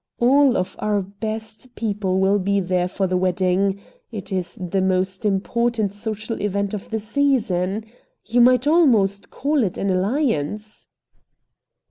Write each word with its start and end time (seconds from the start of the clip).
All 0.19 0.57
of 0.57 0.75
our 0.79 1.03
BEST 1.03 1.75
people 1.75 2.19
will 2.19 2.39
be 2.39 2.59
there 2.59 2.87
for 2.87 3.05
the 3.05 3.17
wedding. 3.17 3.79
It 4.11 4.31
is 4.31 4.57
the 4.59 4.81
most 4.81 5.25
important 5.25 5.93
social 5.93 6.41
event 6.41 6.73
of 6.73 6.89
the 6.89 6.97
season. 6.97 7.85
You 8.25 8.41
might 8.41 8.65
almost 8.65 9.29
call 9.29 9.63
it 9.63 9.77
an 9.77 9.91
alliance." 9.91 10.87